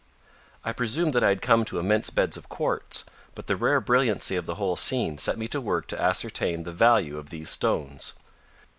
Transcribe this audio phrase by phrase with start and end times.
[0.65, 3.05] I presumed that I had come to immense beds of quartz,
[3.35, 6.71] but the rare brilliancy of the whole scene set me to work to ascertain the
[6.71, 8.13] value of these stones.